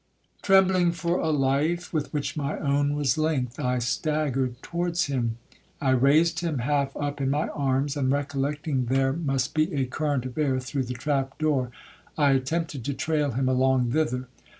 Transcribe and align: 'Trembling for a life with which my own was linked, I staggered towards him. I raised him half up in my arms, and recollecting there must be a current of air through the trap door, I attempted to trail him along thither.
'Trembling 0.41 0.91
for 0.91 1.19
a 1.19 1.29
life 1.29 1.93
with 1.93 2.11
which 2.11 2.35
my 2.35 2.57
own 2.57 2.95
was 2.95 3.19
linked, 3.19 3.59
I 3.59 3.77
staggered 3.77 4.59
towards 4.63 5.05
him. 5.05 5.37
I 5.79 5.91
raised 5.91 6.39
him 6.39 6.57
half 6.57 6.97
up 6.97 7.21
in 7.21 7.29
my 7.29 7.49
arms, 7.49 7.95
and 7.95 8.11
recollecting 8.11 8.85
there 8.85 9.13
must 9.13 9.53
be 9.53 9.71
a 9.75 9.85
current 9.85 10.25
of 10.25 10.39
air 10.39 10.59
through 10.59 10.85
the 10.85 10.95
trap 10.95 11.37
door, 11.37 11.69
I 12.17 12.31
attempted 12.31 12.83
to 12.85 12.95
trail 12.95 13.33
him 13.33 13.47
along 13.47 13.91
thither. 13.91 14.27